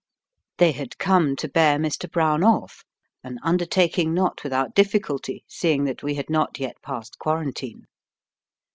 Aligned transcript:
They 0.57 0.71
had 0.71 0.97
come 0.97 1.35
to 1.35 1.47
bear 1.47 1.77
Mr. 1.77 2.09
Brown 2.11 2.43
off, 2.43 2.83
an 3.23 3.37
undertaking 3.43 4.15
not 4.15 4.43
without 4.43 4.73
difficulty, 4.73 5.43
seeing 5.47 5.83
that 5.83 6.01
we 6.01 6.15
had 6.15 6.27
not 6.27 6.59
yet 6.59 6.81
passed 6.81 7.19
quarantine. 7.19 7.83